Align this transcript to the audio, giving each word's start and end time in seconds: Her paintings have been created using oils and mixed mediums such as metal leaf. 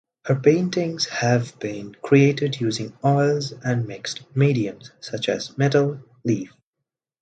Her 0.25 0.33
paintings 0.33 1.05
have 1.05 1.59
been 1.59 1.93
created 2.01 2.59
using 2.59 2.97
oils 3.05 3.51
and 3.63 3.85
mixed 3.87 4.21
mediums 4.35 4.91
such 4.99 5.29
as 5.29 5.55
metal 5.59 5.99
leaf. 6.23 6.55